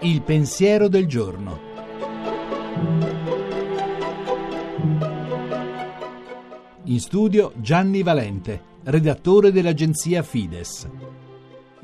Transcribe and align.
Il 0.00 0.22
pensiero 0.22 0.88
del 0.88 1.06
giorno. 1.06 1.58
In 6.84 7.00
studio 7.00 7.52
Gianni 7.56 8.02
Valente, 8.02 8.62
redattore 8.84 9.50
dell'agenzia 9.50 10.22
Fides. 10.22 10.88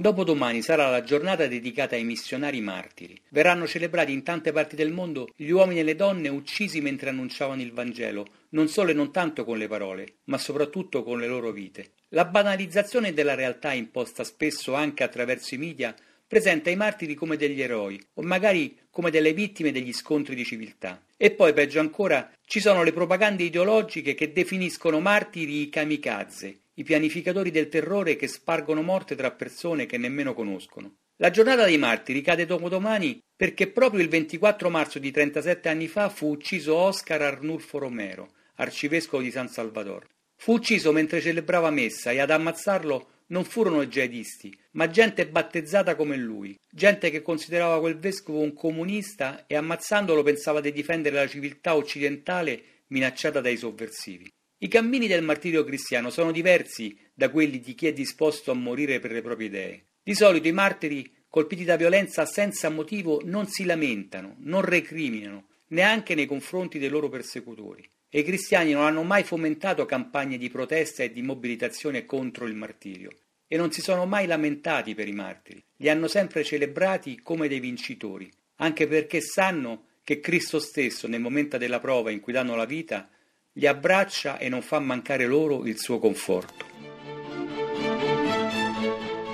Dopodomani 0.02 0.62
sarà 0.62 0.90
la 0.90 1.04
giornata 1.04 1.46
dedicata 1.46 1.94
ai 1.94 2.02
missionari 2.02 2.60
martiri. 2.60 3.16
Verranno 3.28 3.68
celebrati 3.68 4.10
in 4.10 4.24
tante 4.24 4.50
parti 4.50 4.74
del 4.74 4.90
mondo 4.90 5.28
gli 5.36 5.50
uomini 5.50 5.78
e 5.78 5.84
le 5.84 5.94
donne 5.94 6.28
uccisi 6.28 6.80
mentre 6.80 7.10
annunciavano 7.10 7.62
il 7.62 7.70
Vangelo, 7.70 8.26
non 8.48 8.66
solo 8.66 8.90
e 8.90 8.94
non 8.94 9.12
tanto 9.12 9.44
con 9.44 9.58
le 9.58 9.68
parole, 9.68 10.14
ma 10.24 10.38
soprattutto 10.38 11.04
con 11.04 11.20
le 11.20 11.28
loro 11.28 11.52
vite. 11.52 11.92
La 12.08 12.24
banalizzazione 12.24 13.12
della 13.12 13.36
realtà 13.36 13.74
imposta 13.74 14.24
spesso 14.24 14.74
anche 14.74 15.04
attraverso 15.04 15.54
i 15.54 15.58
media 15.58 15.94
presenta 16.26 16.68
i 16.68 16.74
martiri 16.74 17.14
come 17.14 17.36
degli 17.36 17.62
eroi 17.62 18.04
o 18.14 18.22
magari 18.22 18.76
come 18.90 19.12
delle 19.12 19.32
vittime 19.32 19.70
degli 19.70 19.92
scontri 19.92 20.34
di 20.34 20.44
civiltà. 20.44 21.00
E 21.16 21.30
poi, 21.30 21.52
peggio 21.52 21.78
ancora, 21.78 22.28
ci 22.44 22.58
sono 22.58 22.82
le 22.82 22.92
propagande 22.92 23.44
ideologiche 23.44 24.14
che 24.14 24.32
definiscono 24.32 24.98
martiri 24.98 25.60
i 25.60 25.68
kamikaze, 25.68 26.61
i 26.74 26.84
pianificatori 26.84 27.50
del 27.50 27.68
terrore 27.68 28.16
che 28.16 28.28
spargono 28.28 28.82
morte 28.82 29.14
tra 29.14 29.30
persone 29.30 29.86
che 29.86 29.98
nemmeno 29.98 30.34
conoscono. 30.34 30.96
La 31.16 31.30
giornata 31.30 31.64
dei 31.64 31.78
martiri 31.78 32.20
cade 32.22 32.46
dopodomani 32.46 33.20
perché 33.36 33.68
proprio 33.68 34.02
il 34.02 34.08
24 34.08 34.70
marzo 34.70 34.98
di 34.98 35.10
37 35.10 35.68
anni 35.68 35.88
fa 35.88 36.08
fu 36.08 36.30
ucciso 36.30 36.74
Oscar 36.74 37.22
Arnulfo 37.22 37.78
Romero, 37.78 38.32
arcivescovo 38.56 39.22
di 39.22 39.30
San 39.30 39.48
Salvador. 39.48 40.06
Fu 40.36 40.54
ucciso 40.54 40.92
mentre 40.92 41.20
celebrava 41.20 41.70
messa 41.70 42.10
e 42.10 42.18
ad 42.18 42.30
ammazzarlo 42.30 43.08
non 43.26 43.44
furono 43.44 43.86
jihadisti, 43.86 44.56
ma 44.72 44.88
gente 44.88 45.26
battezzata 45.26 45.94
come 45.94 46.16
lui, 46.16 46.58
gente 46.70 47.10
che 47.10 47.22
considerava 47.22 47.80
quel 47.80 47.98
vescovo 47.98 48.40
un 48.40 48.52
comunista 48.52 49.44
e 49.46 49.56
ammazzandolo 49.56 50.22
pensava 50.22 50.60
di 50.60 50.72
difendere 50.72 51.16
la 51.16 51.26
civiltà 51.26 51.74
occidentale 51.74 52.62
minacciata 52.88 53.40
dai 53.40 53.56
sovversivi. 53.56 54.30
I 54.62 54.68
cammini 54.68 55.08
del 55.08 55.24
martirio 55.24 55.64
cristiano 55.64 56.08
sono 56.08 56.30
diversi 56.30 56.96
da 57.12 57.30
quelli 57.30 57.58
di 57.58 57.74
chi 57.74 57.88
è 57.88 57.92
disposto 57.92 58.52
a 58.52 58.54
morire 58.54 59.00
per 59.00 59.10
le 59.10 59.20
proprie 59.20 59.48
idee. 59.48 59.86
Di 60.00 60.14
solito 60.14 60.46
i 60.46 60.52
martiri, 60.52 61.24
colpiti 61.28 61.64
da 61.64 61.74
violenza 61.74 62.24
senza 62.26 62.68
motivo, 62.68 63.20
non 63.24 63.48
si 63.48 63.64
lamentano, 63.64 64.36
non 64.38 64.60
recriminano, 64.60 65.48
neanche 65.70 66.14
nei 66.14 66.26
confronti 66.26 66.78
dei 66.78 66.90
loro 66.90 67.08
persecutori. 67.08 67.90
E 68.08 68.20
i 68.20 68.22
cristiani 68.22 68.70
non 68.70 68.84
hanno 68.84 69.02
mai 69.02 69.24
fomentato 69.24 69.84
campagne 69.84 70.38
di 70.38 70.48
protesta 70.48 71.02
e 71.02 71.10
di 71.10 71.22
mobilitazione 71.22 72.04
contro 72.04 72.46
il 72.46 72.54
martirio 72.54 73.10
e 73.48 73.56
non 73.56 73.72
si 73.72 73.80
sono 73.80 74.06
mai 74.06 74.26
lamentati 74.26 74.94
per 74.94 75.08
i 75.08 75.12
martiri, 75.12 75.62
li 75.78 75.88
hanno 75.90 76.06
sempre 76.06 76.44
celebrati 76.44 77.20
come 77.20 77.48
dei 77.48 77.58
vincitori, 77.58 78.30
anche 78.58 78.86
perché 78.86 79.20
sanno 79.20 79.88
che 80.04 80.20
Cristo 80.20 80.60
stesso, 80.60 81.08
nel 81.08 81.20
momento 81.20 81.58
della 81.58 81.80
prova 81.80 82.12
in 82.12 82.20
cui 82.20 82.32
danno 82.32 82.54
la 82.54 82.64
vita, 82.64 83.10
li 83.54 83.66
abbraccia 83.66 84.38
e 84.38 84.48
non 84.48 84.62
fa 84.62 84.78
mancare 84.78 85.26
loro 85.26 85.66
il 85.66 85.78
suo 85.78 85.98
conforto. 85.98 86.70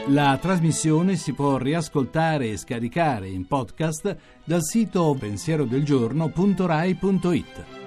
La 0.08 0.36
trasmissione 0.40 1.14
si 1.16 1.34
può 1.34 1.58
riascoltare 1.58 2.48
e 2.48 2.56
scaricare 2.56 3.28
in 3.28 3.46
podcast 3.46 4.16
dal 4.44 4.64
sito 4.64 5.14
pensierodelgiorno.rai.it. 5.18 7.77